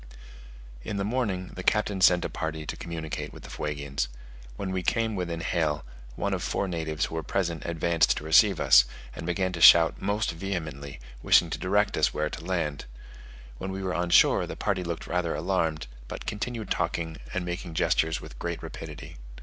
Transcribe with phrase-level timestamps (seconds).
[0.81, 4.07] In the morning the Captain sent a party to communicate with the Fuegians.
[4.57, 5.85] When we came within hail,
[6.15, 8.85] one of the four natives who were present advanced to receive us,
[9.15, 12.85] and began to shout most vehemently, wishing to direct us where to land.
[13.59, 17.75] When we were on shore the party looked rather alarmed, but continued talking and making
[17.75, 19.17] gestures with great rapidity.